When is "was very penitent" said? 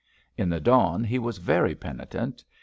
1.19-2.43